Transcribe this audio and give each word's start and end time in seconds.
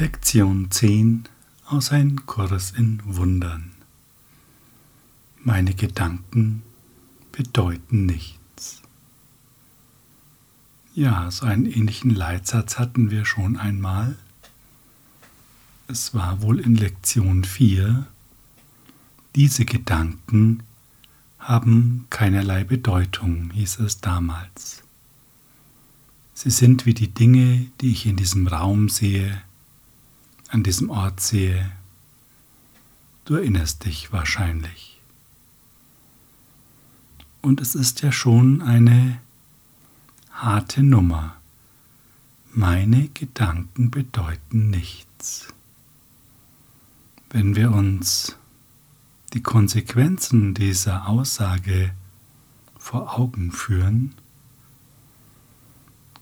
Lektion 0.00 0.70
10 0.70 1.24
aus 1.66 1.90
Ein 1.90 2.24
Kurs 2.24 2.70
in 2.70 3.00
Wundern. 3.04 3.72
Meine 5.42 5.74
Gedanken 5.74 6.62
bedeuten 7.32 8.06
nichts. 8.06 8.80
Ja, 10.94 11.32
so 11.32 11.46
einen 11.46 11.66
ähnlichen 11.66 12.14
Leitsatz 12.14 12.78
hatten 12.78 13.10
wir 13.10 13.24
schon 13.24 13.56
einmal. 13.56 14.16
Es 15.88 16.14
war 16.14 16.42
wohl 16.42 16.60
in 16.60 16.76
Lektion 16.76 17.42
4. 17.42 18.06
Diese 19.34 19.64
Gedanken 19.64 20.62
haben 21.40 22.06
keinerlei 22.08 22.62
Bedeutung, 22.62 23.50
hieß 23.50 23.80
es 23.80 24.00
damals. 24.00 24.84
Sie 26.34 26.50
sind 26.50 26.86
wie 26.86 26.94
die 26.94 27.12
Dinge, 27.12 27.66
die 27.80 27.90
ich 27.90 28.06
in 28.06 28.14
diesem 28.14 28.46
Raum 28.46 28.88
sehe, 28.88 29.42
an 30.48 30.62
diesem 30.62 30.90
Ort 30.90 31.20
sehe. 31.20 31.70
Du 33.24 33.34
erinnerst 33.34 33.84
dich 33.84 34.12
wahrscheinlich. 34.12 35.00
Und 37.42 37.60
es 37.60 37.74
ist 37.74 38.02
ja 38.02 38.10
schon 38.10 38.62
eine 38.62 39.20
harte 40.32 40.82
Nummer. 40.82 41.36
Meine 42.52 43.08
Gedanken 43.08 43.90
bedeuten 43.90 44.70
nichts. 44.70 45.48
Wenn 47.30 47.54
wir 47.54 47.72
uns 47.72 48.36
die 49.34 49.42
Konsequenzen 49.42 50.54
dieser 50.54 51.08
Aussage 51.08 51.92
vor 52.78 53.18
Augen 53.18 53.52
führen, 53.52 54.14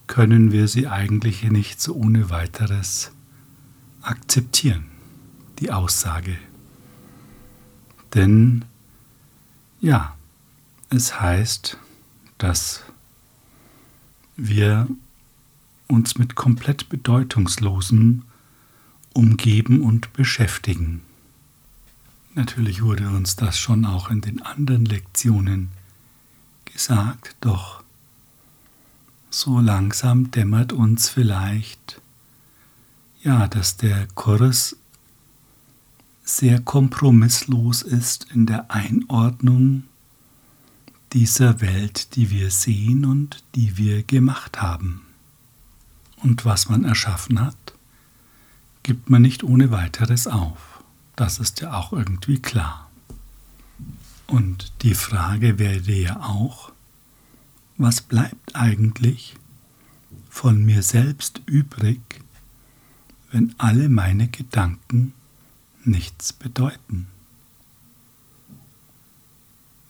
können 0.07 0.51
wir 0.51 0.67
sie 0.67 0.87
eigentlich 0.87 1.43
nicht 1.43 1.81
so 1.81 1.95
ohne 1.95 2.29
weiteres 2.29 3.11
akzeptieren, 4.07 4.85
die 5.59 5.71
Aussage. 5.71 6.37
Denn 8.13 8.65
ja, 9.79 10.15
es 10.89 11.19
heißt, 11.19 11.77
dass 12.37 12.83
wir 14.35 14.87
uns 15.87 16.17
mit 16.17 16.35
komplett 16.35 16.89
bedeutungslosem 16.89 18.23
umgeben 19.13 19.81
und 19.81 20.13
beschäftigen. 20.13 21.01
Natürlich 22.35 22.83
wurde 22.83 23.09
uns 23.09 23.35
das 23.35 23.57
schon 23.57 23.85
auch 23.85 24.09
in 24.09 24.21
den 24.21 24.41
anderen 24.41 24.85
Lektionen 24.85 25.69
gesagt, 26.65 27.35
doch 27.41 27.83
so 29.29 29.59
langsam 29.59 30.31
dämmert 30.31 30.71
uns 30.71 31.09
vielleicht, 31.09 31.99
ja, 33.21 33.47
dass 33.47 33.77
der 33.77 34.07
Kurs 34.15 34.75
sehr 36.23 36.59
kompromisslos 36.59 37.81
ist 37.81 38.27
in 38.33 38.45
der 38.45 38.69
Einordnung 38.69 39.83
dieser 41.13 41.61
Welt, 41.61 42.15
die 42.15 42.29
wir 42.29 42.51
sehen 42.51 43.05
und 43.05 43.43
die 43.55 43.77
wir 43.77 44.03
gemacht 44.03 44.61
haben. 44.61 45.01
Und 46.17 46.45
was 46.45 46.69
man 46.69 46.83
erschaffen 46.83 47.39
hat, 47.39 47.55
gibt 48.83 49.09
man 49.09 49.21
nicht 49.21 49.43
ohne 49.43 49.71
weiteres 49.71 50.27
auf. 50.27 50.83
Das 51.15 51.39
ist 51.39 51.61
ja 51.61 51.73
auch 51.73 51.93
irgendwie 51.93 52.39
klar. 52.39 52.89
Und 54.27 54.73
die 54.81 54.95
Frage 54.95 55.57
wäre 55.57 55.91
ja 55.91 56.21
auch, 56.21 56.71
was 57.77 58.01
bleibt 58.01 58.55
eigentlich 58.55 59.35
von 60.29 60.65
mir 60.65 60.83
selbst 60.83 61.41
übrig, 61.45 62.01
wenn 63.31 63.53
alle 63.57 63.89
meine 63.89 64.27
Gedanken 64.27 65.13
nichts 65.83 66.33
bedeuten? 66.33 67.07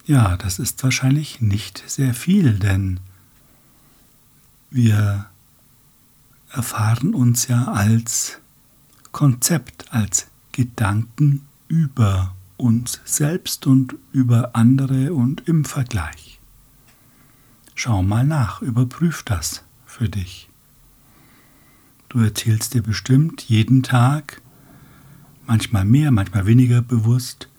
Ja, 0.05 0.37
das 0.37 0.59
ist 0.59 0.81
wahrscheinlich 0.83 1.41
nicht 1.41 1.83
sehr 1.85 2.13
viel, 2.13 2.59
denn 2.59 2.99
wir 4.69 5.25
erfahren 6.49 7.13
uns 7.13 7.47
ja 7.47 7.65
als 7.65 8.39
Konzept, 9.11 9.91
als 9.91 10.27
Gedanken 10.53 11.45
über 11.67 12.35
uns 12.55 13.01
selbst 13.05 13.67
und 13.67 13.95
über 14.11 14.55
andere 14.55 15.13
und 15.13 15.47
im 15.47 15.65
Vergleich. 15.65 16.39
Schau 17.75 18.01
mal 18.01 18.25
nach, 18.25 18.61
überprüf 18.61 19.23
das 19.23 19.63
für 19.85 20.09
dich. 20.09 20.49
Du 22.09 22.19
erzählst 22.19 22.73
dir 22.73 22.81
bestimmt 22.81 23.41
jeden 23.43 23.83
Tag, 23.83 24.41
manchmal 25.45 25.85
mehr, 25.85 26.11
manchmal 26.11 26.45
weniger 26.45 26.81
bewusst, 26.81 27.49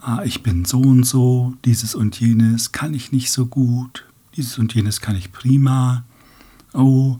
ah, 0.00 0.22
ich 0.24 0.42
bin 0.42 0.64
so 0.64 0.80
und 0.80 1.04
so, 1.04 1.54
dieses 1.64 1.94
und 1.94 2.18
jenes 2.18 2.72
kann 2.72 2.94
ich 2.94 3.12
nicht 3.12 3.30
so 3.30 3.46
gut, 3.46 4.04
dieses 4.36 4.58
und 4.58 4.74
jenes 4.74 5.00
kann 5.00 5.16
ich 5.16 5.32
prima. 5.32 6.04
Oh, 6.72 7.18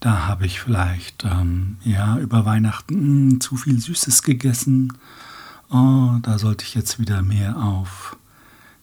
da 0.00 0.26
habe 0.26 0.46
ich 0.46 0.60
vielleicht 0.60 1.24
ähm, 1.24 1.76
ja 1.84 2.18
über 2.18 2.44
Weihnachten 2.44 2.94
mh, 2.94 3.30
hm, 3.30 3.40
zu 3.40 3.56
viel 3.56 3.78
Süßes 3.78 4.22
gegessen. 4.22 4.94
Oh, 5.70 6.16
da 6.22 6.38
sollte 6.38 6.64
ich 6.64 6.74
jetzt 6.74 6.98
wieder 6.98 7.22
mehr 7.22 7.56
auf 7.58 8.16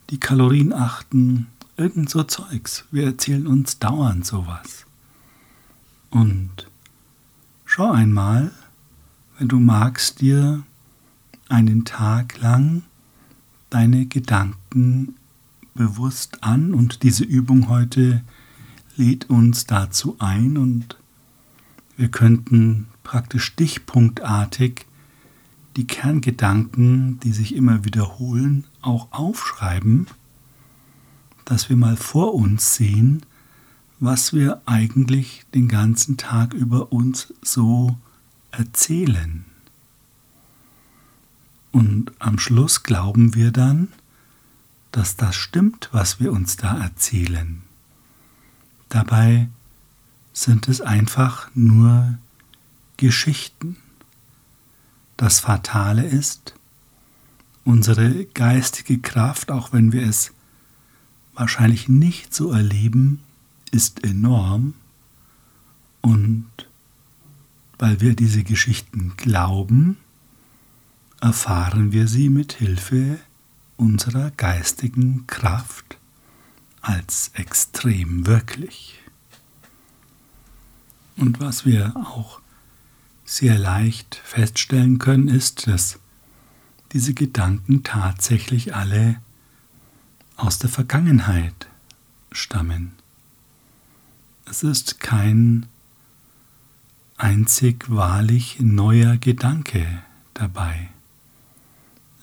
die 0.09 0.19
Kalorien 0.19 0.71
achten. 0.71 1.47
Irgend 1.75 2.09
so 2.09 2.23
Zeugs. 2.23 2.85
Wir 2.91 3.05
erzählen 3.05 3.45
uns 3.45 3.79
dauernd 3.79 4.25
sowas. 4.25 4.85
Und 6.09 6.67
schau 7.77 7.91
einmal, 7.91 8.49
wenn 9.37 9.49
du 9.49 9.59
magst, 9.59 10.21
dir 10.21 10.63
einen 11.47 11.85
Tag 11.85 12.41
lang 12.41 12.81
deine 13.69 14.07
Gedanken 14.07 15.13
bewusst 15.75 16.43
an. 16.43 16.73
Und 16.73 17.03
diese 17.03 17.23
Übung 17.23 17.69
heute 17.69 18.23
lädt 18.95 19.29
uns 19.29 19.67
dazu 19.67 20.15
ein. 20.17 20.57
Und 20.57 20.97
wir 21.97 22.09
könnten 22.09 22.87
praktisch 23.03 23.43
stichpunktartig 23.43 24.87
die 25.75 25.85
Kerngedanken, 25.85 27.19
die 27.19 27.31
sich 27.31 27.53
immer 27.53 27.85
wiederholen, 27.85 28.65
auch 28.81 29.11
aufschreiben 29.11 30.07
dass 31.45 31.69
wir 31.69 31.77
mal 31.77 31.95
vor 31.95 32.33
uns 32.33 32.75
sehen, 32.75 33.21
was 33.99 34.33
wir 34.33 34.61
eigentlich 34.65 35.45
den 35.53 35.67
ganzen 35.67 36.17
Tag 36.17 36.53
über 36.53 36.91
uns 36.91 37.33
so 37.41 37.97
erzählen. 38.51 39.45
Und 41.71 42.11
am 42.19 42.39
Schluss 42.39 42.83
glauben 42.83 43.35
wir 43.35 43.51
dann, 43.51 43.89
dass 44.91 45.15
das 45.15 45.35
stimmt, 45.35 45.89
was 45.91 46.19
wir 46.19 46.31
uns 46.31 46.57
da 46.57 46.79
erzählen. 46.79 47.61
Dabei 48.89 49.49
sind 50.33 50.67
es 50.67 50.81
einfach 50.81 51.49
nur 51.55 52.17
Geschichten. 52.97 53.77
Das 55.17 55.39
Fatale 55.39 56.05
ist, 56.05 56.53
unsere 57.63 58.25
geistige 58.25 58.99
Kraft, 58.99 59.51
auch 59.51 59.73
wenn 59.73 59.91
wir 59.91 60.07
es 60.07 60.33
wahrscheinlich 61.33 61.89
nicht 61.89 62.33
so 62.33 62.51
erleben, 62.51 63.21
ist 63.71 64.03
enorm 64.03 64.73
und 66.01 66.47
weil 67.79 68.01
wir 68.01 68.15
diese 68.15 68.43
Geschichten 68.43 69.13
glauben, 69.17 69.97
erfahren 71.21 71.91
wir 71.91 72.07
sie 72.07 72.29
mit 72.29 72.53
Hilfe 72.53 73.19
unserer 73.75 74.31
geistigen 74.31 75.27
Kraft 75.27 75.97
als 76.81 77.31
extrem 77.33 78.25
wirklich. 78.25 78.99
Und 81.17 81.39
was 81.39 81.65
wir 81.65 81.95
auch 81.95 82.39
sehr 83.25 83.57
leicht 83.57 84.15
feststellen 84.23 84.99
können, 84.99 85.27
ist, 85.27 85.67
dass 85.67 85.99
diese 86.93 87.13
Gedanken 87.13 87.83
tatsächlich 87.83 88.73
alle 88.73 89.21
aus 90.37 90.59
der 90.59 90.69
Vergangenheit 90.69 91.67
stammen. 92.31 92.96
Es 94.49 94.63
ist 94.63 94.99
kein 94.99 95.65
einzig 97.17 97.89
wahrlich 97.89 98.59
neuer 98.59 99.17
Gedanke 99.17 99.85
dabei. 100.33 100.89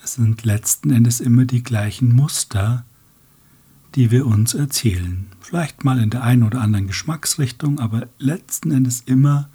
Es 0.03 0.15
sind 0.15 0.44
letzten 0.44 0.91
Endes 0.91 1.21
immer 1.21 1.44
die 1.44 1.62
gleichen 1.62 2.15
Muster, 2.15 2.85
die 3.94 4.11
wir 4.11 4.26
uns 4.26 4.55
erzählen. 4.55 5.26
Vielleicht 5.41 5.85
mal 5.85 5.99
in 5.99 6.11
der 6.11 6.23
einen 6.23 6.43
oder 6.43 6.61
anderen 6.61 6.87
Geschmacksrichtung, 6.87 7.79
aber 7.79 8.09
letzten 8.19 8.70
Endes 8.70 9.03
immer 9.03 9.49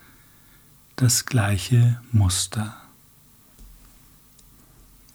das 0.95 1.25
gleiche 1.25 1.99
Muster. 2.11 2.75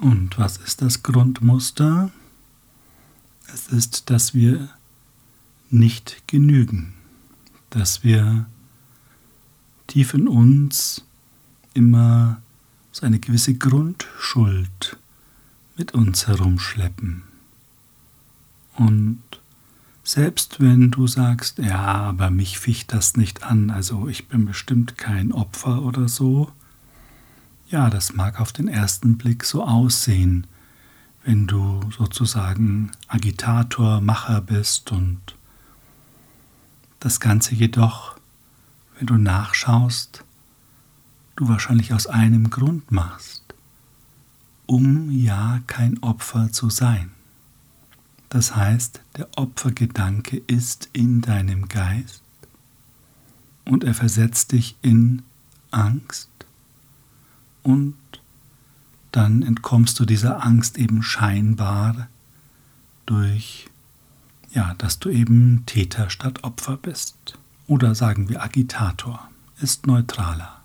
Und 0.01 0.39
was 0.39 0.57
ist 0.57 0.83
das 0.83 1.03
Grundmuster? 1.03 2.11
Es 3.53 3.69
ist, 3.69 4.11
dass 4.11 4.35
wir 4.35 4.71
nicht 5.71 6.27
genügen, 6.27 6.94
dass 7.75 8.05
wir 8.05 8.47
tief 9.87 10.15
in 10.15 10.29
uns 10.29 11.05
immer 11.75 12.41
so 12.93 13.05
eine 13.07 13.19
gewisse 13.19 13.55
Grundschuld 13.55 14.97
mit 15.77 15.93
uns 15.93 16.27
herumschleppen. 16.27 17.23
Und 18.77 19.21
selbst 20.05 20.61
wenn 20.61 20.91
du 20.91 21.07
sagst, 21.07 21.59
ja, 21.59 21.83
aber 21.83 22.31
mich 22.31 22.59
ficht 22.59 22.93
das 22.93 23.17
nicht 23.17 23.43
an, 23.43 23.71
also 23.71 24.09
ich 24.09 24.29
bin 24.29 24.45
bestimmt 24.45 24.97
kein 24.97 25.33
Opfer 25.33 25.83
oder 25.83 26.09
so, 26.09 26.53
ja, 27.69 27.91
das 27.91 28.15
mag 28.15 28.41
auf 28.41 28.53
den 28.53 28.69
ersten 28.69 29.17
Blick 29.17 29.45
so 29.45 29.65
aussehen, 29.65 30.47
wenn 31.25 31.47
du 31.47 31.81
sozusagen 31.97 32.93
Agitator, 33.09 34.01
Macher 34.01 34.41
bist 34.43 34.93
und 34.93 35.19
das 37.05 37.21
Ganze 37.21 37.55
jedoch, 37.55 38.17
wenn 38.97 39.07
du 39.07 39.19
nachschaust, 39.19 40.25
du 41.37 41.49
wahrscheinlich 41.49 41.93
aus 41.93 42.07
einem 42.07 42.49
Grund 42.49 42.91
machst, 42.91 43.43
um 44.65 45.11
ja 45.11 45.61
kein 45.67 46.03
Opfer 46.03 46.51
zu 46.51 46.71
sein. 46.71 47.11
Das 48.31 48.57
heißt, 48.57 49.03
der 49.19 49.29
Opfergedanke 49.37 50.43
ist 50.47 50.89
in 50.95 51.21
deinem 51.21 51.69
Geist 51.69 52.23
und 53.67 53.85
er 53.85 53.93
versetzt 53.93 54.53
dich 54.53 54.75
in 54.81 55.23
Angst 55.71 56.31
und 57.63 57.97
dann 59.13 59.43
entkommst 59.43 60.01
du 60.01 60.07
dieser 60.07 60.43
Angst 60.43 60.79
eben 60.79 61.03
scheinbar 61.03 62.09
durch, 63.05 63.69
ja, 64.55 64.75
dass 64.75 64.99
du 64.99 65.11
eben 65.11 65.67
Täter 65.67 66.09
statt 66.11 66.45
Opfer 66.45 66.77
bist. 66.77 67.39
Oder 67.67 67.95
sagen 67.95 68.29
wir 68.29 68.43
Agitator, 68.43 69.29
ist 69.61 69.87
neutraler. 69.87 70.61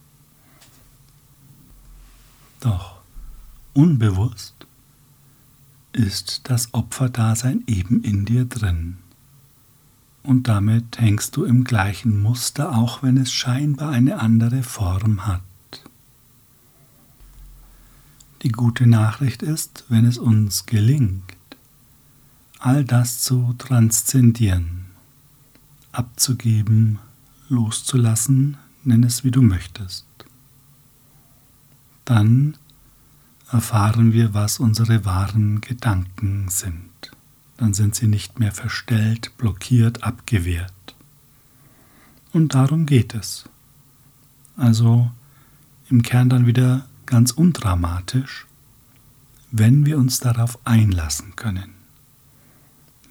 Doch 2.60 3.00
unbewusst 3.74 4.54
ist 5.92 6.42
das 6.44 6.74
Opferdasein 6.74 7.64
eben 7.68 8.04
in 8.04 8.26
dir 8.26 8.46
drin. 8.46 8.98
Und 10.22 10.48
damit 10.48 11.00
hängst 11.00 11.36
du 11.36 11.46
im 11.46 11.64
gleichen 11.64 12.22
Muster, 12.22 12.78
auch 12.78 13.02
wenn 13.02 13.18
es 13.18 13.32
scheinbar 13.32 13.90
eine 13.90 14.20
andere 14.20 14.64
Form 14.64 15.26
hat. 15.26 15.42
Die 18.44 18.52
gute 18.52 18.86
Nachricht 18.86 19.42
ist, 19.42 19.86
wenn 19.90 20.06
es 20.06 20.18
uns 20.18 20.66
gelingt, 20.66 21.24
all 22.60 22.84
das 22.84 23.22
zu 23.22 23.56
transzendieren, 23.58 24.86
abzugeben, 25.92 27.00
loszulassen, 27.48 28.58
nenn 28.84 29.04
es 29.04 29.24
wie 29.24 29.32
du 29.32 29.42
möchtest, 29.42 30.06
dann 32.06 32.58
erfahren 33.50 34.14
wir, 34.14 34.34
was 34.34 34.60
unsere 34.60 35.06
wahren 35.06 35.62
Gedanken 35.62 36.50
sind. 36.50 36.90
Dann 37.58 37.74
sind 37.74 37.96
sie 37.96 38.08
nicht 38.08 38.40
mehr 38.40 38.52
verstellt, 38.52 39.36
blockiert, 39.38 40.04
abgewehrt. 40.04 40.74
Und 42.32 42.54
darum 42.54 42.86
geht 42.86 43.16
es. 43.16 43.50
Also 44.56 45.10
im 45.90 46.04
Kern 46.04 46.30
dann 46.30 46.46
wieder 46.46 46.86
ganz 47.06 47.32
undramatisch, 47.32 48.46
wenn 49.52 49.86
wir 49.86 49.98
uns 49.98 50.20
darauf 50.20 50.60
einlassen 50.66 51.36
können. 51.36 51.79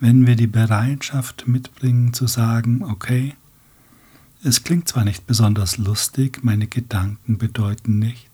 Wenn 0.00 0.26
wir 0.26 0.36
die 0.36 0.46
Bereitschaft 0.46 1.48
mitbringen 1.48 2.12
zu 2.12 2.26
sagen, 2.26 2.84
okay, 2.84 3.34
es 4.44 4.62
klingt 4.62 4.88
zwar 4.88 5.04
nicht 5.04 5.26
besonders 5.26 5.78
lustig, 5.78 6.44
meine 6.44 6.68
Gedanken 6.68 7.38
bedeuten 7.38 7.98
nichts, 7.98 8.28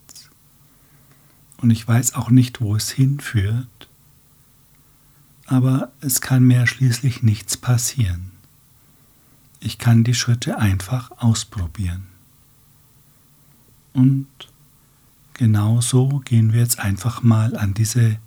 und 1.57 1.71
ich 1.71 1.87
weiß 1.87 2.13
auch 2.13 2.29
nicht, 2.29 2.61
wo 2.61 2.75
es 2.75 2.91
hinführt, 2.91 3.87
aber 5.47 5.91
es 6.01 6.21
kann 6.21 6.43
mir 6.43 6.67
schließlich 6.67 7.23
nichts 7.23 7.57
passieren. 7.57 8.31
Ich 9.59 9.79
kann 9.79 10.03
die 10.03 10.13
Schritte 10.13 10.59
einfach 10.59 11.09
ausprobieren. 11.17 12.05
Und 13.93 14.27
genau 15.33 15.81
so 15.81 16.21
gehen 16.25 16.53
wir 16.53 16.59
jetzt 16.59 16.79
einfach 16.79 17.23
mal 17.23 17.57
an 17.57 17.73
diese 17.73 18.17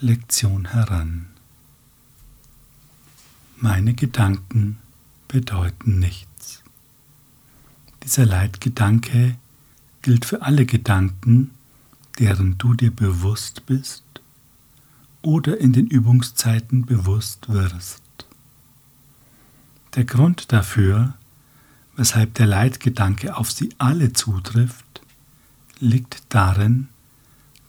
Lektion 0.00 0.72
heran. 0.72 1.27
Meine 3.60 3.92
Gedanken 3.92 4.78
bedeuten 5.26 5.98
nichts. 5.98 6.62
Dieser 8.04 8.24
Leitgedanke 8.24 9.34
gilt 10.00 10.24
für 10.24 10.42
alle 10.42 10.64
Gedanken, 10.64 11.50
deren 12.20 12.56
du 12.58 12.74
dir 12.74 12.92
bewusst 12.92 13.66
bist 13.66 14.04
oder 15.22 15.58
in 15.58 15.72
den 15.72 15.88
Übungszeiten 15.88 16.86
bewusst 16.86 17.48
wirst. 17.48 18.04
Der 19.96 20.04
Grund 20.04 20.52
dafür, 20.52 21.14
weshalb 21.96 22.34
der 22.34 22.46
Leitgedanke 22.46 23.36
auf 23.36 23.50
sie 23.50 23.70
alle 23.78 24.12
zutrifft, 24.12 25.02
liegt 25.80 26.22
darin, 26.28 26.86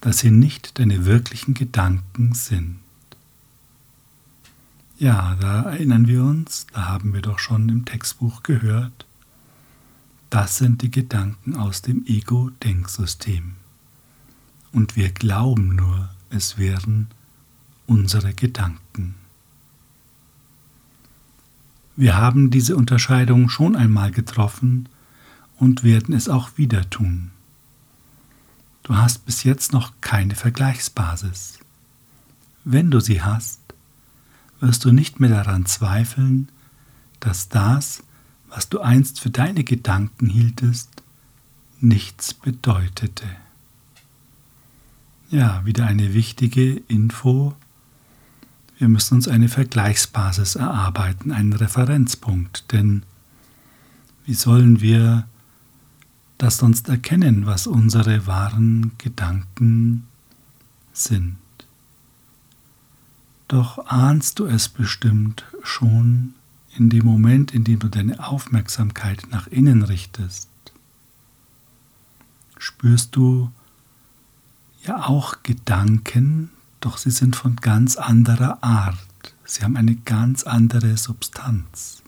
dass 0.02 0.20
sie 0.20 0.30
nicht 0.30 0.78
deine 0.78 1.06
wirklichen 1.06 1.56
Gedanken 1.56 2.36
sind. 2.36 2.78
Ja, 5.00 5.38
da 5.40 5.62
erinnern 5.62 6.08
wir 6.08 6.26
uns, 6.26 6.68
da 6.74 6.90
haben 6.90 7.14
wir 7.14 7.22
doch 7.22 7.40
schon 7.40 7.70
im 7.70 7.86
Textbuch 7.86 8.44
gehört, 8.44 9.06
das 10.30 10.58
sind 10.58 10.82
die 10.82 10.92
Gedanken 10.92 11.56
aus 11.56 11.82
dem 11.82 12.06
Ego-Denksystem 12.06 13.54
und 14.74 14.98
wir 14.98 15.10
glauben 15.12 15.74
nur, 15.74 16.10
es 16.30 16.58
wären 16.58 17.08
unsere 17.88 18.34
Gedanken. 18.34 19.16
Wir 21.96 22.18
haben 22.18 22.52
diese 22.52 22.76
Unterscheidung 22.76 23.48
schon 23.48 23.78
einmal 23.78 24.12
getroffen 24.12 24.90
und 25.56 25.86
werden 25.86 26.14
es 26.14 26.28
auch 26.28 26.58
wieder 26.58 26.90
tun. 26.90 27.32
Du 28.84 28.98
hast 28.98 29.26
bis 29.26 29.46
jetzt 29.46 29.72
noch 29.72 29.94
keine 30.02 30.36
Vergleichsbasis. 30.36 31.60
Wenn 32.66 32.92
du 32.92 33.00
sie 33.00 33.22
hast, 33.22 33.59
wirst 34.60 34.86
du 34.86 34.92
nicht 34.92 35.20
mehr 35.20 35.30
daran 35.30 35.66
zweifeln, 35.66 36.50
dass 37.20 37.50
das, 37.50 38.04
was 38.48 38.70
du 38.70 38.80
einst 38.82 39.20
für 39.20 39.30
deine 39.30 39.64
Gedanken 39.64 40.28
hieltest, 40.28 40.90
nichts 41.80 42.34
bedeutete. 42.34 43.26
Ja, 45.30 45.64
wieder 45.66 45.86
eine 45.86 46.14
wichtige 46.14 46.82
Info. 46.88 47.56
Wir 48.78 48.90
müssen 48.90 49.16
uns 49.16 49.28
eine 49.28 49.50
Vergleichsbasis 49.50 50.56
erarbeiten, 50.56 51.32
einen 51.32 51.54
Referenzpunkt, 51.54 52.72
denn 52.72 53.04
wie 54.26 54.34
sollen 54.34 54.82
wir 54.82 55.28
das 56.38 56.58
sonst 56.58 56.90
erkennen, 56.90 57.46
was 57.46 57.68
unsere 57.68 58.26
wahren 58.26 58.92
Gedanken 58.98 60.08
sind? 60.94 61.38
Doch 63.50 63.88
ahnst 63.88 64.38
du 64.38 64.46
es 64.46 64.70
bestimmt 64.70 65.44
schon 65.64 66.36
in 66.78 66.92
dem 66.92 67.04
Moment, 67.04 67.52
in 67.52 67.64
dem 67.64 67.80
du 67.80 67.90
deine 67.90 68.26
Aufmerksamkeit 68.26 69.24
nach 69.32 69.48
innen 69.48 69.82
richtest. 69.82 70.50
Spürst 72.60 73.16
du, 73.16 73.52
ja 74.86 75.04
auch 75.08 75.42
Gedanken, 75.42 76.52
doch 76.80 76.98
sie 76.98 77.10
sind 77.10 77.36
von 77.36 77.56
ganz 77.56 77.96
anderer 77.98 78.64
Art. 78.64 78.98
Sie 79.46 79.64
haben 79.64 79.78
eine 79.78 79.96
ganz 79.96 80.44
andere 80.44 80.96
Substanz. 80.96 82.04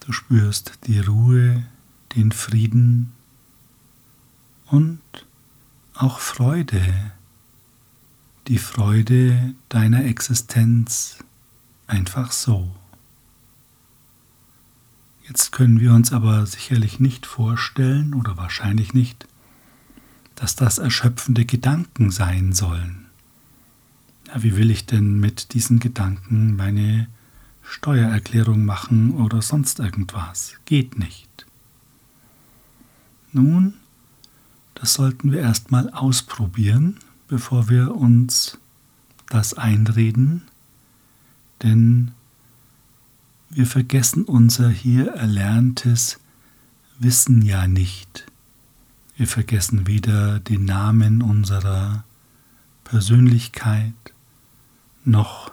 Du 0.00 0.12
spürst 0.12 0.78
die 0.86 1.00
Ruhe, 1.00 1.66
den 2.16 2.32
Frieden 2.32 3.12
und 4.66 5.00
auch 5.92 6.18
Freude, 6.18 7.12
die 8.46 8.58
Freude 8.58 9.54
deiner 9.68 10.04
Existenz 10.04 11.18
einfach 11.86 12.32
so. 12.32 12.74
Jetzt 15.26 15.52
können 15.52 15.80
wir 15.80 15.94
uns 15.94 16.12
aber 16.12 16.44
sicherlich 16.44 17.00
nicht 17.00 17.24
vorstellen 17.24 18.12
oder 18.12 18.36
wahrscheinlich 18.36 18.92
nicht, 18.92 19.26
dass 20.34 20.56
das 20.56 20.78
erschöpfende 20.78 21.46
Gedanken 21.46 22.10
sein 22.10 22.52
sollen. 22.52 23.06
Ja, 24.26 24.42
wie 24.42 24.56
will 24.56 24.70
ich 24.70 24.84
denn 24.84 25.20
mit 25.20 25.54
diesen 25.54 25.80
Gedanken 25.80 26.56
meine 26.56 27.08
Steuererklärung 27.62 28.66
machen 28.66 29.12
oder 29.12 29.40
sonst 29.40 29.78
irgendwas? 29.78 30.56
Geht 30.66 30.98
nicht. 30.98 31.46
Nun, 33.32 33.74
das 34.74 34.92
sollten 34.94 35.32
wir 35.32 35.40
erstmal 35.40 35.88
ausprobieren, 35.90 36.98
bevor 37.28 37.68
wir 37.68 37.94
uns 37.94 38.58
das 39.28 39.54
einreden, 39.54 40.42
denn 41.62 42.12
wir 43.50 43.66
vergessen 43.66 44.24
unser 44.24 44.68
hier 44.68 45.12
erlerntes 45.12 46.18
Wissen 46.98 47.42
ja 47.42 47.66
nicht 47.66 48.26
Wir 49.16 49.28
vergessen 49.28 49.86
weder 49.86 50.40
den 50.40 50.64
Namen 50.64 51.22
unserer 51.22 52.04
Persönlichkeit 52.82 53.94
noch 55.04 55.52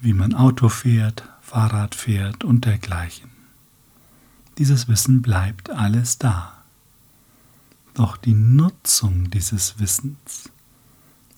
wie 0.00 0.12
man 0.12 0.34
Auto 0.34 0.68
fährt, 0.68 1.24
Fahrrad 1.40 1.94
fährt 1.94 2.44
und 2.44 2.66
dergleichen. 2.66 3.30
Dieses 4.58 4.86
Wissen 4.86 5.22
bleibt 5.22 5.70
alles 5.70 6.18
da. 6.18 6.62
Doch 7.94 8.16
die 8.16 8.34
Nutzung 8.34 9.30
dieses 9.30 9.78
Wissens 9.78 10.50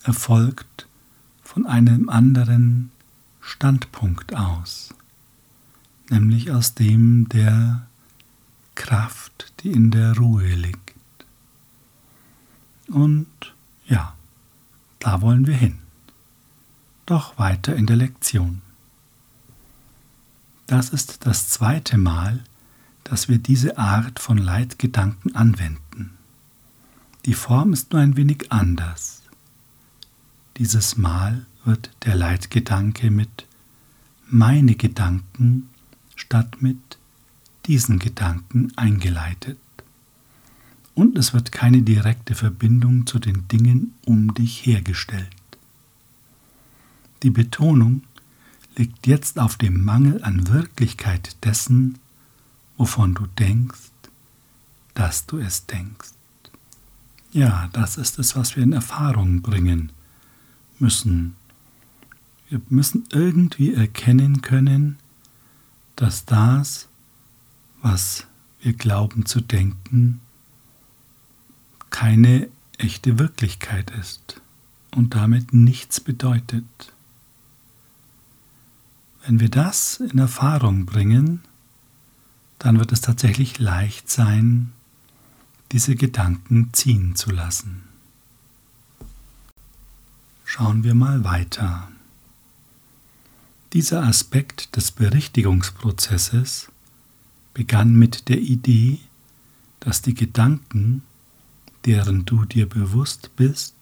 erfolgt 0.06 0.86
von 1.42 1.66
einem 1.66 2.08
anderen 2.08 2.90
Standpunkt 3.40 4.34
aus, 4.34 4.94
nämlich 6.10 6.50
aus 6.50 6.74
dem 6.74 7.28
der 7.28 7.86
Kraft, 8.74 9.52
die 9.60 9.72
in 9.72 9.90
der 9.90 10.16
Ruhe 10.16 10.54
liegt. 10.54 10.94
Und 12.88 13.26
ja, 13.86 14.14
da 15.00 15.20
wollen 15.22 15.46
wir 15.46 15.56
hin. 15.56 15.78
Doch 17.04 17.38
weiter 17.38 17.74
in 17.74 17.86
der 17.86 17.96
Lektion. 17.96 18.62
Das 20.66 20.90
ist 20.90 21.26
das 21.26 21.48
zweite 21.48 21.96
Mal, 21.96 22.42
dass 23.04 23.28
wir 23.28 23.38
diese 23.38 23.78
Art 23.78 24.18
von 24.18 24.38
Leitgedanken 24.38 25.36
anwenden. 25.36 26.16
Die 27.24 27.34
Form 27.34 27.72
ist 27.72 27.92
nur 27.92 28.02
ein 28.02 28.16
wenig 28.16 28.50
anders. 28.50 29.22
Dieses 30.58 30.96
Mal 30.96 31.44
wird 31.66 31.90
der 32.06 32.14
Leitgedanke 32.14 33.10
mit 33.10 33.46
meine 34.26 34.74
Gedanken 34.74 35.68
statt 36.14 36.62
mit 36.62 36.78
diesen 37.66 37.98
Gedanken 37.98 38.72
eingeleitet. 38.76 39.58
Und 40.94 41.18
es 41.18 41.34
wird 41.34 41.52
keine 41.52 41.82
direkte 41.82 42.34
Verbindung 42.34 43.06
zu 43.06 43.18
den 43.18 43.46
Dingen 43.48 43.92
um 44.06 44.32
dich 44.32 44.64
hergestellt. 44.64 45.28
Die 47.22 47.30
Betonung 47.30 48.02
liegt 48.76 49.06
jetzt 49.06 49.38
auf 49.38 49.56
dem 49.56 49.84
Mangel 49.84 50.24
an 50.24 50.48
Wirklichkeit 50.48 51.36
dessen, 51.44 51.98
wovon 52.78 53.12
du 53.12 53.26
denkst, 53.38 53.90
dass 54.94 55.26
du 55.26 55.36
es 55.36 55.66
denkst. 55.66 56.12
Ja, 57.32 57.68
das 57.74 57.98
ist 57.98 58.18
es, 58.18 58.36
was 58.36 58.56
wir 58.56 58.62
in 58.62 58.72
Erfahrung 58.72 59.42
bringen 59.42 59.92
müssen. 60.78 61.36
Wir 62.48 62.60
müssen 62.68 63.04
irgendwie 63.10 63.74
erkennen 63.74 64.42
können, 64.42 64.98
dass 65.96 66.24
das, 66.24 66.88
was 67.82 68.26
wir 68.60 68.72
glauben 68.72 69.26
zu 69.26 69.40
denken, 69.40 70.20
keine 71.90 72.48
echte 72.78 73.18
Wirklichkeit 73.18 73.90
ist 73.90 74.40
und 74.94 75.14
damit 75.14 75.52
nichts 75.52 76.00
bedeutet. 76.00 76.64
Wenn 79.24 79.40
wir 79.40 79.48
das 79.48 80.00
in 80.00 80.18
Erfahrung 80.18 80.86
bringen, 80.86 81.40
dann 82.58 82.78
wird 82.78 82.92
es 82.92 83.00
tatsächlich 83.00 83.58
leicht 83.58 84.10
sein, 84.10 84.72
diese 85.72 85.96
Gedanken 85.96 86.70
ziehen 86.72 87.16
zu 87.16 87.30
lassen. 87.30 87.85
Schauen 90.56 90.84
wir 90.84 90.94
mal 90.94 91.22
weiter. 91.22 91.86
Dieser 93.74 94.04
Aspekt 94.04 94.74
des 94.74 94.90
Berichtigungsprozesses 94.90 96.72
begann 97.52 97.94
mit 97.94 98.30
der 98.30 98.40
Idee, 98.40 99.00
dass 99.80 100.00
die 100.00 100.14
Gedanken, 100.14 101.02
deren 101.84 102.24
du 102.24 102.46
dir 102.46 102.66
bewusst 102.66 103.36
bist, 103.36 103.74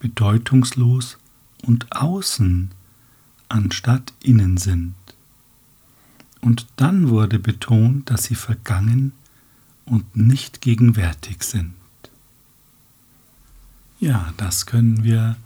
bedeutungslos 0.00 1.18
und 1.62 1.92
außen 1.92 2.72
anstatt 3.48 4.12
innen 4.20 4.56
sind. 4.56 4.96
Und 6.40 6.66
dann 6.74 7.10
wurde 7.10 7.38
betont, 7.38 8.10
dass 8.10 8.24
sie 8.24 8.34
vergangen 8.34 9.12
und 9.84 10.16
nicht 10.16 10.60
gegenwärtig 10.60 11.44
sind. 11.44 11.74
Ja, 14.00 14.34
das 14.36 14.66
können 14.66 15.04
wir 15.04 15.36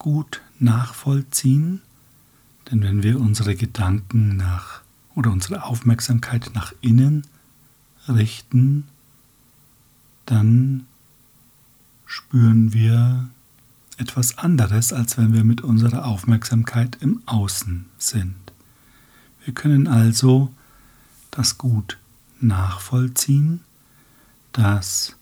gut 0.00 0.40
nachvollziehen, 0.58 1.82
denn 2.70 2.82
wenn 2.82 3.04
wir 3.04 3.20
unsere 3.20 3.54
Gedanken 3.54 4.36
nach 4.36 4.80
oder 5.14 5.30
unsere 5.30 5.64
Aufmerksamkeit 5.64 6.50
nach 6.54 6.72
innen 6.80 7.26
richten, 8.08 8.88
dann 10.26 10.86
spüren 12.06 12.72
wir 12.72 13.28
etwas 13.98 14.38
anderes, 14.38 14.92
als 14.92 15.18
wenn 15.18 15.34
wir 15.34 15.44
mit 15.44 15.60
unserer 15.60 16.06
Aufmerksamkeit 16.06 16.96
im 17.00 17.22
Außen 17.26 17.84
sind. 17.98 18.34
Wir 19.44 19.52
können 19.52 19.86
also 19.86 20.52
das 21.30 21.58
gut 21.58 21.98
nachvollziehen, 22.40 23.60
dass 24.52 25.16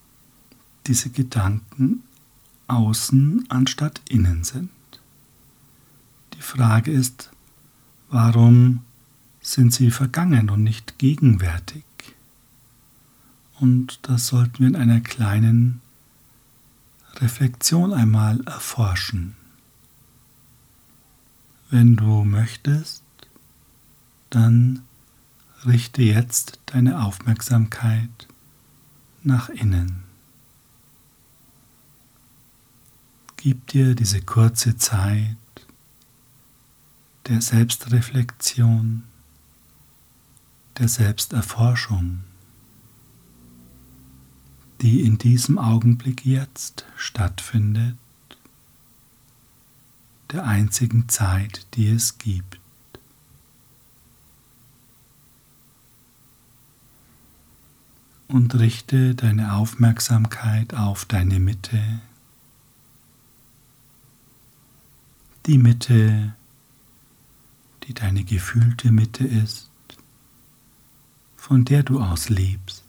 diese 0.87 1.11
Gedanken 1.11 2.05
außen 2.69 3.47
anstatt 3.49 4.01
innen 4.09 4.45
sind. 4.45 4.71
Die 6.35 6.43
Frage 6.43 6.93
ist, 6.93 7.31
warum 8.11 8.83
sind 9.41 9.73
sie 9.73 9.91
vergangen 9.91 10.51
und 10.51 10.63
nicht 10.63 10.99
gegenwärtig? 10.99 11.85
Und 13.59 13.99
das 14.03 14.29
sollten 14.29 14.61
wir 14.61 14.69
in 14.69 14.77
einer 14.77 15.01
kleinen 15.01 15.81
Reflexion 17.17 17.93
einmal 17.93 18.41
erforschen. 18.47 19.35
Wenn 21.71 21.97
du 21.97 22.25
möchtest, 22.25 23.03
dann 24.31 24.83
richte 25.67 26.03
jetzt 26.03 26.61
deine 26.67 27.03
Aufmerksamkeit 27.03 28.29
nach 29.23 29.49
innen. 29.49 30.08
Gib 33.39 33.67
dir 33.69 33.95
diese 33.95 34.21
kurze 34.21 34.77
Zeit 34.77 35.37
der 37.27 37.41
Selbstreflexion, 37.41 39.05
der 40.79 40.89
Selbsterforschung 40.89 42.25
die 44.81 45.03
in 45.03 45.19
diesem 45.19 45.59
Augenblick 45.59 46.25
jetzt 46.25 46.85
stattfindet, 46.97 47.97
der 50.31 50.45
einzigen 50.45 51.09
Zeit, 51.09 51.67
die 51.75 51.89
es 51.89 52.19
gibt. 52.19 52.61
Und 58.29 58.55
richte 58.55 59.15
deine 59.15 59.55
Aufmerksamkeit 59.55 60.75
auf 60.75 61.07
deine 61.07 61.41
Mitte, 61.41 62.01
die 65.49 65.59
Mitte, 65.59 66.35
die 67.85 67.95
deine 67.95 68.23
gefühlte 68.23 68.93
Mitte 68.93 69.27
ist, 69.27 69.71
von 71.37 71.65
der 71.65 71.83
du 71.83 72.01
aus 72.01 72.29
lebst. 72.29 72.85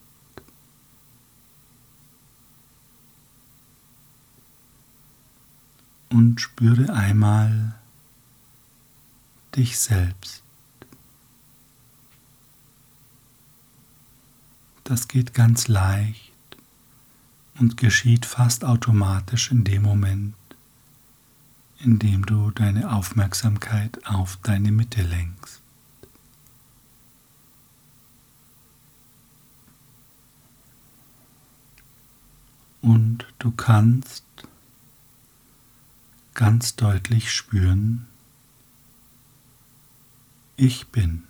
und 6.10 6.42
spüre 6.42 6.92
einmal 6.92 7.76
dich 9.56 9.78
selbst. 9.78 10.44
Das 14.84 15.08
geht 15.08 15.36
ganz 15.36 15.68
leicht 15.68 16.32
und 17.60 17.78
geschieht 17.78 18.26
fast 18.26 18.66
automatisch 18.66 19.52
in 19.52 19.64
dem 19.64 19.84
Moment, 19.84 20.34
in 21.80 22.00
dem 22.00 22.26
du 22.26 22.52
deine 22.52 22.92
Aufmerksamkeit 22.92 24.06
auf 24.06 24.38
deine 24.44 24.72
Mitte 24.72 25.02
lenkst. 25.02 25.62
Und 32.82 33.26
du 33.40 33.52
kannst 33.52 34.24
ganz 36.34 36.76
deutlich 36.76 37.32
spüren, 37.32 38.08
ich 40.56 40.88
bin. 40.88 41.24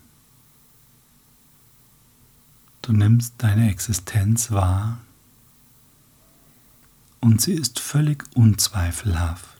Du 2.81 2.93
nimmst 2.93 3.35
deine 3.37 3.69
Existenz 3.69 4.51
wahr 4.51 4.99
und 7.19 7.41
sie 7.41 7.53
ist 7.53 7.79
völlig 7.79 8.23
unzweifelhaft. 8.35 9.58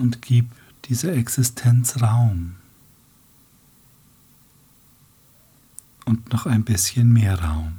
Und 0.00 0.22
gib 0.22 0.50
dieser 0.86 1.12
Existenz 1.12 2.00
Raum. 2.00 2.56
und 6.10 6.32
noch 6.32 6.44
ein 6.44 6.64
bisschen 6.64 7.12
mehr 7.12 7.40
Raum. 7.40 7.78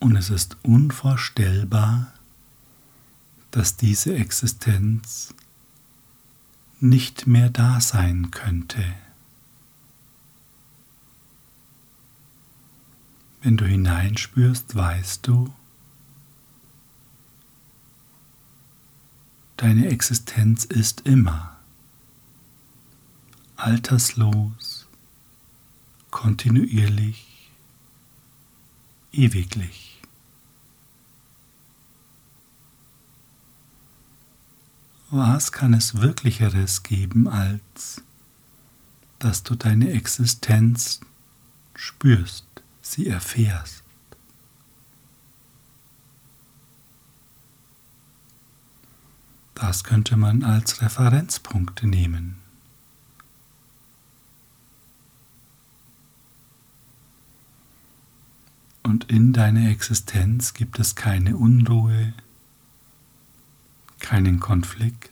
Und 0.00 0.16
es 0.16 0.28
ist 0.28 0.56
unvorstellbar, 0.62 2.12
dass 3.52 3.76
diese 3.76 4.16
Existenz 4.16 5.32
nicht 6.80 7.28
mehr 7.28 7.48
da 7.48 7.80
sein 7.80 8.32
könnte. 8.32 8.82
Wenn 13.42 13.56
du 13.56 13.66
hineinspürst, 13.66 14.74
weißt 14.76 15.26
du, 15.26 15.52
deine 19.56 19.88
Existenz 19.88 20.64
ist 20.64 21.02
immer 21.02 21.56
alterslos, 23.56 24.86
kontinuierlich, 26.10 27.50
ewiglich. 29.12 30.00
Was 35.10 35.52
kann 35.52 35.74
es 35.74 35.96
Wirklicheres 35.96 36.82
geben, 36.82 37.28
als 37.28 38.02
dass 39.18 39.42
du 39.42 39.54
deine 39.54 39.90
Existenz 39.90 41.00
spürst, 41.74 42.46
sie 42.82 43.06
erfährst? 43.06 43.82
Das 49.54 49.84
könnte 49.84 50.16
man 50.16 50.42
als 50.42 50.82
Referenzpunkt 50.82 51.84
nehmen. 51.84 52.42
Und 58.82 59.10
in 59.10 59.32
deiner 59.32 59.70
Existenz 59.70 60.52
gibt 60.52 60.80
es 60.80 60.96
keine 60.96 61.36
Unruhe, 61.36 62.12
keinen 64.00 64.40
Konflikt. 64.40 65.11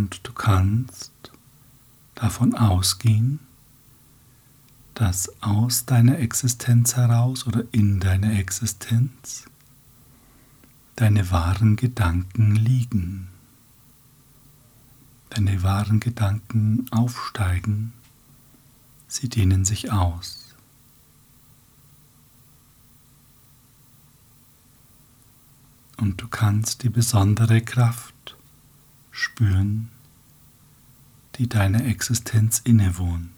Und 0.00 0.26
du 0.26 0.32
kannst 0.32 1.12
davon 2.14 2.54
ausgehen, 2.54 3.38
dass 4.94 5.30
aus 5.42 5.84
deiner 5.84 6.18
Existenz 6.20 6.96
heraus 6.96 7.46
oder 7.46 7.64
in 7.70 8.00
deiner 8.00 8.32
Existenz 8.32 9.44
deine 10.96 11.30
wahren 11.30 11.76
Gedanken 11.76 12.56
liegen, 12.56 13.28
deine 15.28 15.62
wahren 15.62 16.00
Gedanken 16.00 16.86
aufsteigen, 16.90 17.92
sie 19.06 19.28
dehnen 19.28 19.66
sich 19.66 19.92
aus. 19.92 20.46
und 25.98 26.22
du 26.22 26.28
kannst 26.28 26.82
die 26.82 26.88
besondere 26.88 27.60
Kraft 27.60 28.38
spüren, 29.10 29.90
die 31.36 31.48
deiner 31.48 31.84
Existenz 31.84 32.60
innewohnt. 32.64 33.30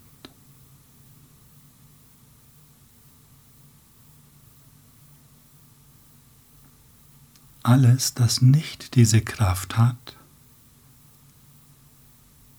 Alles, 7.63 8.13
das 8.13 8.41
nicht 8.41 8.95
diese 8.95 9.21
Kraft 9.21 9.77
hat, 9.77 10.17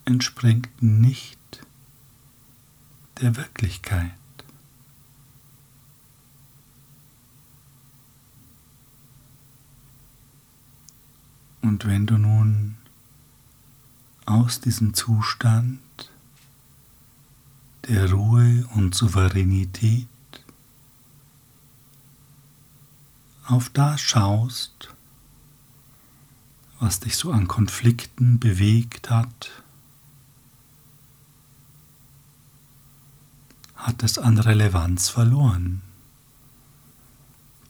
entspringt 0.06 0.82
nicht 0.82 1.38
der 3.20 3.36
Wirklichkeit. 3.36 4.12
Und 11.60 11.86
wenn 11.86 12.06
du 12.06 12.18
nun 12.18 12.76
aus 14.26 14.60
diesem 14.60 14.94
Zustand 14.94 15.80
der 17.88 18.10
Ruhe 18.10 18.66
und 18.74 18.94
Souveränität 18.94 20.08
auf 23.46 23.68
das 23.68 24.00
schaust, 24.00 24.94
was 26.80 27.00
dich 27.00 27.16
so 27.16 27.30
an 27.32 27.46
Konflikten 27.46 28.38
bewegt 28.38 29.10
hat, 29.10 29.50
hat 33.76 34.02
es 34.02 34.18
an 34.18 34.38
Relevanz 34.38 35.10
verloren. 35.10 35.82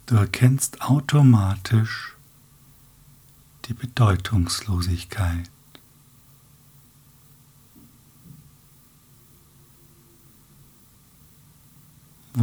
Du 0.06 0.16
erkennst 0.16 0.82
automatisch, 0.82 2.14
die 3.64 3.74
Bedeutungslosigkeit. 3.74 5.50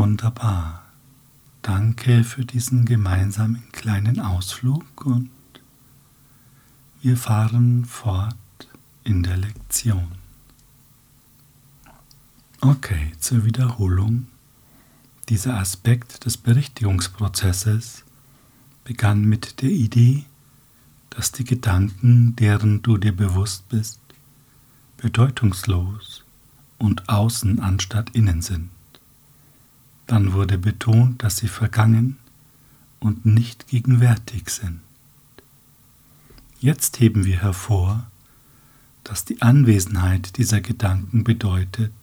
Wunderbar. 0.01 0.81
Danke 1.61 2.23
für 2.23 2.43
diesen 2.43 2.85
gemeinsamen 2.85 3.61
kleinen 3.71 4.19
Ausflug 4.19 5.05
und 5.05 5.29
wir 7.03 7.15
fahren 7.15 7.85
fort 7.85 8.35
in 9.03 9.21
der 9.21 9.37
Lektion. 9.37 10.07
Okay, 12.61 13.11
zur 13.19 13.45
Wiederholung. 13.45 14.25
Dieser 15.29 15.59
Aspekt 15.59 16.25
des 16.25 16.35
Berichtigungsprozesses 16.35 18.03
begann 18.83 19.25
mit 19.25 19.61
der 19.61 19.69
Idee, 19.69 20.25
dass 21.11 21.31
die 21.31 21.43
Gedanken, 21.43 22.35
deren 22.37 22.81
du 22.81 22.97
dir 22.97 23.15
bewusst 23.15 23.69
bist, 23.69 23.99
bedeutungslos 24.97 26.23
und 26.79 27.07
außen 27.07 27.59
anstatt 27.59 28.09
innen 28.15 28.41
sind. 28.41 28.71
Dann 30.11 30.33
wurde 30.33 30.57
betont, 30.57 31.23
dass 31.23 31.37
sie 31.37 31.47
vergangen 31.47 32.17
und 32.99 33.25
nicht 33.25 33.69
gegenwärtig 33.69 34.49
sind. 34.49 34.81
Jetzt 36.59 36.99
heben 36.99 37.23
wir 37.23 37.41
hervor, 37.41 38.11
dass 39.05 39.23
die 39.23 39.41
Anwesenheit 39.41 40.35
dieser 40.35 40.59
Gedanken 40.59 41.23
bedeutet, 41.23 41.93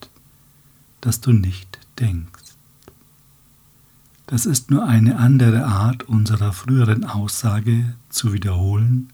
dass 1.01 1.21
du 1.21 1.33
nicht 1.33 1.77
denkst. 1.99 2.55
Das 4.25 4.47
ist 4.47 4.71
nur 4.71 4.87
eine 4.87 5.19
andere 5.19 5.65
Art 5.65 6.01
unserer 6.01 6.51
früheren 6.51 7.05
Aussage 7.05 7.93
zu 8.09 8.33
wiederholen, 8.33 9.13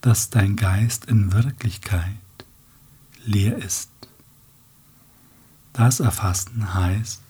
dass 0.00 0.30
dein 0.30 0.56
Geist 0.56 1.04
in 1.04 1.34
Wirklichkeit 1.34 2.16
leer 3.26 3.58
ist. 3.58 3.90
Das 5.74 6.00
Erfassen 6.00 6.72
heißt, 6.72 7.23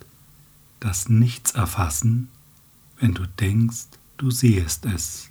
das 0.85 1.09
Nichts 1.09 1.53
erfassen, 1.53 2.29
wenn 2.99 3.15
du 3.15 3.27
denkst, 3.27 3.87
du 4.19 4.31
sehest 4.31 4.85
es. 4.85 5.31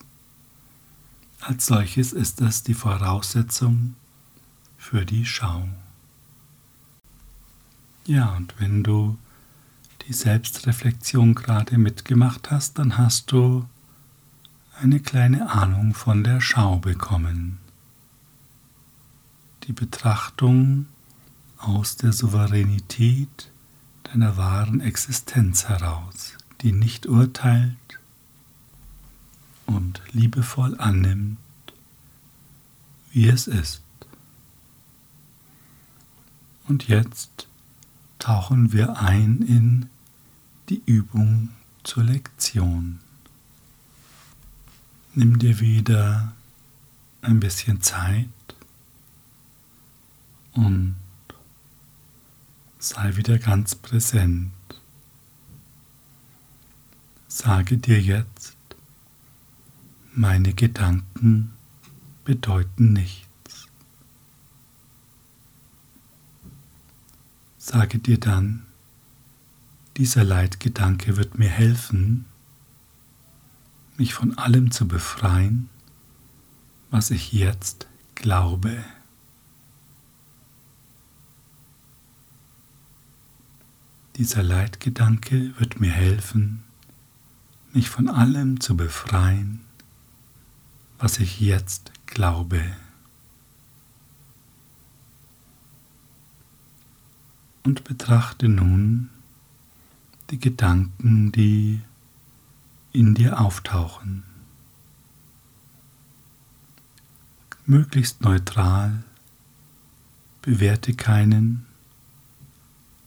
Als 1.42 1.68
solches 1.68 2.12
ist 2.12 2.42
es 2.42 2.63
die 2.63 2.74
Voraussetzung 2.74 3.94
für 4.78 5.06
die 5.06 5.28
Schau. 5.28 5.70
Ja, 8.08 8.36
und 8.36 8.56
wenn 8.60 8.84
du 8.84 9.20
die 10.08 10.13
Selbstreflexion 10.13 11.36
gerade 11.36 11.78
mitgemacht 11.78 12.50
hast, 12.50 12.80
dann 12.80 12.98
hast 12.98 13.32
du 13.32 13.70
eine 14.82 15.00
kleine 15.00 15.52
Ahnung 15.52 15.94
von 15.94 16.24
der 16.24 16.42
Schau 16.42 16.80
bekommen. 16.80 17.60
Die 19.66 19.74
Betrachtung 19.74 20.88
aus 21.60 21.96
der 21.96 22.12
Souveränität 22.12 23.53
deiner 24.13 24.38
wahren 24.38 24.80
Existenz 24.80 25.69
heraus, 25.69 26.34
die 26.62 26.71
nicht 26.71 27.08
urteilt 27.08 27.76
und 29.65 30.04
liebevoll 30.12 30.80
annimmt, 30.80 31.39
wie 33.12 33.28
es 33.28 33.47
ist. 33.47 33.82
Und 36.67 36.88
jetzt 36.88 37.47
tauchen 38.19 38.71
wir 38.71 38.99
ein 38.99 39.41
in 39.41 39.89
die 40.69 40.84
Übung 40.86 41.49
zur 41.84 42.04
Lektion. 42.04 42.99
Nimm 45.15 45.39
dir 45.39 45.60
wieder 45.60 46.34
ein 47.23 47.39
bisschen 47.39 47.82
Zeit 47.82 48.28
und 50.52 50.95
sei 52.84 53.15
wieder 53.15 53.39
ganz 53.39 53.76
präsent. 53.76 54.52
Sage 57.30 57.78
dir 57.78 58.02
jetzt, 58.02 58.58
meine 60.13 60.54
Gedanken 60.54 61.54
bedeuten 62.26 62.91
nichts. 62.91 63.67
Sage 67.58 68.00
dir 68.00 68.19
dann, 68.19 68.65
dieser 69.96 70.26
Leitgedanke 70.26 71.15
wird 71.15 71.39
mir 71.39 71.50
helfen, 71.50 72.26
mich 73.96 74.13
von 74.13 74.38
allem 74.38 74.72
zu 74.72 74.89
befreien, 74.89 75.69
was 76.91 77.12
ich 77.12 77.32
jetzt 77.32 77.88
glaube. 78.15 78.84
Dieser 84.17 84.43
Leitgedanke 84.43 85.58
wird 85.58 85.80
mir 85.80 85.91
helfen, 85.91 86.63
mich 87.73 87.89
von 87.89 88.08
allem 88.08 88.60
zu 88.60 88.78
befreien, 88.78 89.62
was 90.99 91.17
ich 91.17 91.39
jetzt 91.39 91.91
glaube. 92.06 92.62
Und 97.63 97.84
betrachte 97.86 98.49
nun 98.49 99.10
die 100.30 100.39
Gedanken, 100.39 101.32
die 101.32 101.82
in 102.91 103.15
dir 103.15 103.39
auftauchen. 103.39 104.23
Möglichst 107.65 108.21
neutral, 108.21 109.04
bewerte 110.43 110.93
keinen 110.93 111.65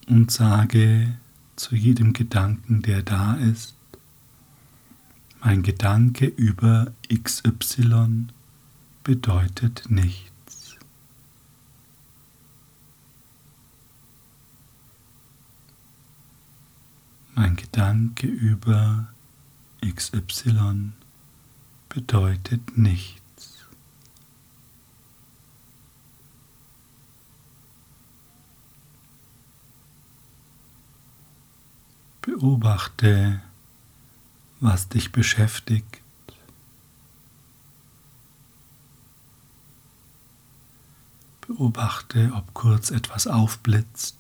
und 0.07 0.31
sage 0.31 1.17
zu 1.57 1.75
jedem 1.75 2.13
Gedanken, 2.13 2.83
der 2.83 3.03
da 3.03 3.35
ist, 3.35 3.75
mein 5.41 5.63
Gedanke 5.63 6.27
über 6.27 6.93
XY 7.13 8.27
bedeutet 9.05 9.85
nichts. 9.89 10.77
Mein 17.35 17.55
Gedanke 17.55 18.27
über 18.27 19.07
XY 19.83 20.93
bedeutet 21.89 22.77
nichts. 22.77 23.26
Beobachte, 32.27 33.41
was 34.59 34.89
dich 34.89 35.13
beschäftigt. 35.13 36.03
Beobachte, 41.47 42.33
ob 42.35 42.53
kurz 42.53 42.91
etwas 42.91 43.29
aufblitzt. 43.29 44.19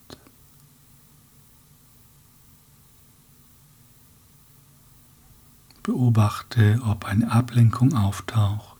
Beobachte, 5.83 6.81
ob 6.85 7.07
eine 7.07 7.33
Ablenkung 7.33 7.97
auftaucht. 7.97 8.77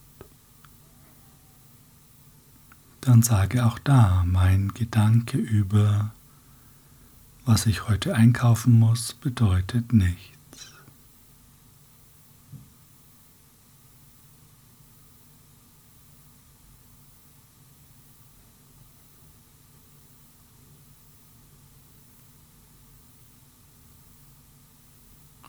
Dann 3.01 3.25
sage 3.25 3.67
auch 3.67 3.81
da 3.81 4.23
mein 4.25 4.73
Gedanke 4.73 5.39
über 5.39 6.13
was 7.47 7.67
ich 7.67 7.89
heute 7.89 8.15
einkaufen 8.15 8.79
muss, 8.79 9.15
bedeutet 9.15 9.93
nichts. 9.93 10.73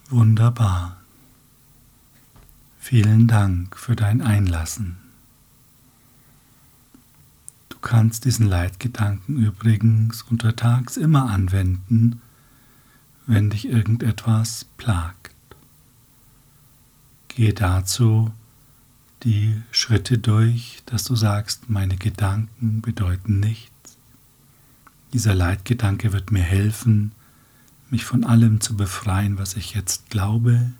Wunderbar. 0.09 1.01
Vielen 2.79 3.27
Dank 3.27 3.75
für 3.75 3.95
dein 3.95 4.21
Einlassen. 4.21 5.06
Du 7.79 7.89
kannst 7.89 8.25
diesen 8.25 8.47
Leitgedanken 8.47 9.37
übrigens 9.37 10.23
untertags 10.23 10.97
immer 10.97 11.29
anwenden, 11.29 12.23
wenn 13.27 13.51
dich 13.51 13.69
irgendetwas 13.69 14.65
plagt. 14.77 15.35
Gehe 17.27 17.53
dazu 17.53 18.31
die 19.21 19.61
Schritte 19.69 20.17
durch, 20.17 20.81
dass 20.87 21.03
du 21.03 21.15
sagst, 21.15 21.69
meine 21.69 21.97
Gedanken 21.97 22.81
bedeuten 22.81 23.39
nichts. 23.39 23.97
Dieser 25.13 25.35
Leitgedanke 25.35 26.13
wird 26.13 26.31
mir 26.31 26.43
helfen, 26.43 27.11
mich 27.91 28.05
von 28.05 28.23
allem 28.23 28.59
zu 28.59 28.75
befreien, 28.75 29.37
was 29.37 29.55
ich 29.55 29.75
jetzt 29.75 30.09
glaube. 30.09 30.71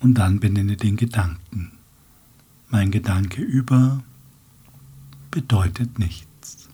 Und 0.00 0.14
dann 0.14 0.40
benenne 0.40 0.78
den 0.78 0.96
Gedanken. 0.96 1.72
Mein 2.70 2.90
Gedanke 2.90 3.42
über 3.42 4.02
bedeutet 5.36 5.98
nichts. 5.98 6.66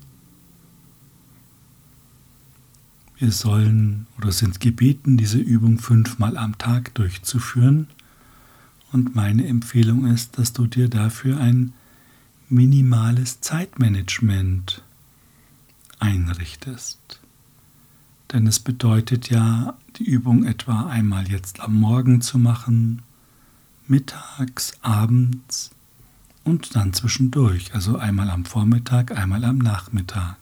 Wir 3.18 3.32
sollen 3.32 4.06
oder 4.16 4.30
sind 4.30 4.60
gebeten, 4.60 5.16
diese 5.16 5.38
Übung 5.38 5.80
fünfmal 5.80 6.36
am 6.36 6.56
Tag 6.58 6.94
durchzuführen. 6.94 7.88
Und 8.92 9.16
meine 9.16 9.48
Empfehlung 9.48 10.06
ist, 10.06 10.38
dass 10.38 10.52
du 10.52 10.68
dir 10.68 10.88
dafür 10.88 11.40
ein 11.40 11.72
minimales 12.48 13.40
Zeitmanagement 13.40 14.84
einrichtest. 15.98 17.20
Denn 18.32 18.46
es 18.46 18.60
bedeutet 18.60 19.28
ja, 19.28 19.76
die 19.96 20.04
Übung 20.04 20.44
etwa 20.44 20.86
einmal 20.86 21.28
jetzt 21.28 21.58
am 21.58 21.80
Morgen 21.80 22.20
zu 22.20 22.38
machen, 22.38 23.02
mittags, 23.88 24.74
abends 24.82 25.72
und 26.44 26.74
dann 26.74 26.92
zwischendurch, 26.92 27.74
also 27.74 27.96
einmal 27.96 28.30
am 28.30 28.44
Vormittag, 28.44 29.16
einmal 29.16 29.44
am 29.44 29.58
Nachmittag. 29.58 30.36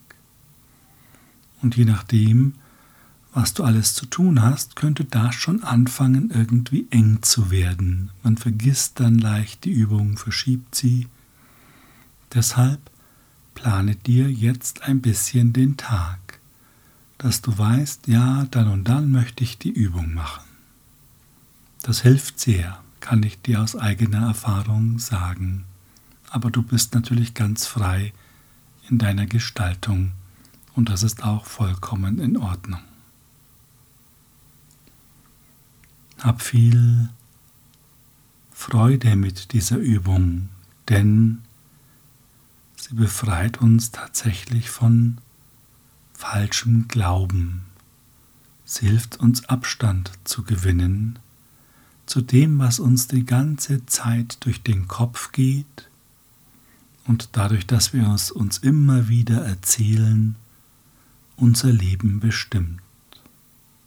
Und 1.63 1.77
je 1.77 1.85
nachdem, 1.85 2.55
was 3.33 3.55
du 3.55 3.65
alles 3.65 3.95
zu 3.95 4.07
tun 4.07 4.43
hast, 4.43 4.77
könnte 4.77 5.05
das 5.05 5.35
schon 5.35 5.63
anfangen, 5.63 6.31
irgendwie 6.31 6.87
eng 6.91 7.23
zu 7.23 7.51
werden. 7.51 8.11
Man 8.23 8.37
vergisst 8.37 8.99
dann 8.99 9.19
leicht 9.19 9.65
die 9.65 9.71
Übung, 9.71 10.17
verschiebt 10.17 10.75
sie. 10.75 11.07
Deshalb 12.35 12.81
plane 13.55 13.95
dir 13.95 14.31
jetzt 14.31 14.83
ein 14.83 15.01
bisschen 15.01 15.53
den 15.53 15.77
Tag, 15.77 16.41
dass 17.19 17.43
du 17.43 17.57
weißt, 17.57 18.09
ja, 18.09 18.47
dann 18.51 18.69
und 18.69 18.85
dann 18.85 19.13
möchte 19.13 19.45
ich 19.45 19.59
die 19.59 19.71
Übung 19.71 20.15
machen. 20.15 20.45
Das 21.83 22.01
hilft 22.01 22.41
sehr, 22.41 22.81
kann 23.01 23.23
ich 23.23 23.41
dir 23.43 23.63
aus 23.63 23.77
eigener 23.77 24.27
Erfahrung 24.29 24.99
sagen 24.99 25.67
aber 26.31 26.51
du 26.51 26.62
bist 26.62 26.95
natürlich 26.95 27.35
ganz 27.35 27.66
frei 27.66 28.12
in 28.88 28.99
deiner 28.99 29.27
Gestaltung 29.27 30.12
und 30.75 30.88
das 30.88 31.03
ist 31.03 31.25
auch 31.25 31.45
vollkommen 31.45 32.19
in 32.21 32.37
Ordnung. 32.37 32.81
Hab 36.19 36.40
viel 36.40 37.11
Freude 38.53 39.16
mit 39.16 39.53
dieser 39.53 39.79
Übung, 39.79 40.49
denn 40.88 41.43
sie 42.77 42.95
befreit 42.95 43.61
uns 43.61 43.90
tatsächlich 43.90 44.71
von 44.71 45.19
falschem 46.12 46.87
Glauben. 46.88 47.64
Sie 48.64 48.87
hilft 48.87 49.19
uns 49.19 49.45
Abstand 49.49 50.12
zu 50.25 50.45
gewinnen 50.45 51.19
zu 52.07 52.21
dem, 52.21 52.59
was 52.59 52.81
uns 52.81 53.07
die 53.07 53.25
ganze 53.25 53.87
Zeit 53.87 54.45
durch 54.45 54.62
den 54.62 54.88
Kopf 54.88 55.33
geht 55.33 55.89
und 57.07 57.31
dadurch, 57.33 57.67
dass 57.67 57.93
wir 57.93 58.09
es 58.09 58.31
uns 58.31 58.59
immer 58.59 59.09
wieder 59.09 59.45
erzählen, 59.45 60.37
unser 61.37 61.73
Leben 61.73 62.21
bestimmt, 62.21 62.81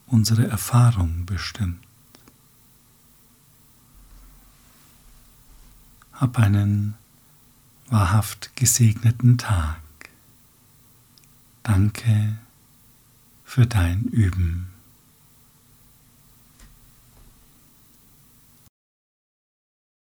unsere 0.08 0.48
Erfahrung 0.48 1.26
bestimmt. 1.26 1.80
Hab 6.14 6.38
einen 6.40 6.96
wahrhaft 7.90 8.56
gesegneten 8.56 9.38
Tag. 9.38 9.80
Danke 11.64 12.38
für 13.46 13.68
dein 13.68 14.06
Üben. 14.06 14.73